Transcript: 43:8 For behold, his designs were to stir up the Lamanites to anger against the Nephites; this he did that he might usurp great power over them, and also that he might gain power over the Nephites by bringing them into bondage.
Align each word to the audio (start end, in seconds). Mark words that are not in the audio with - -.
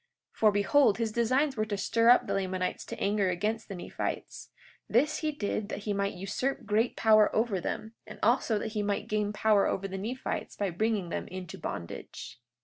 43:8 0.33 0.37
For 0.39 0.51
behold, 0.51 0.97
his 0.97 1.11
designs 1.11 1.55
were 1.55 1.65
to 1.65 1.77
stir 1.77 2.09
up 2.09 2.25
the 2.25 2.33
Lamanites 2.33 2.85
to 2.85 2.99
anger 2.99 3.29
against 3.29 3.67
the 3.67 3.75
Nephites; 3.75 4.49
this 4.89 5.19
he 5.19 5.31
did 5.31 5.69
that 5.69 5.81
he 5.83 5.93
might 5.93 6.15
usurp 6.15 6.65
great 6.65 6.95
power 6.95 7.29
over 7.35 7.61
them, 7.61 7.93
and 8.07 8.17
also 8.23 8.57
that 8.57 8.69
he 8.71 8.81
might 8.81 9.07
gain 9.07 9.31
power 9.31 9.67
over 9.67 9.87
the 9.87 9.99
Nephites 9.99 10.55
by 10.55 10.71
bringing 10.71 11.09
them 11.09 11.27
into 11.27 11.55
bondage. 11.55 12.39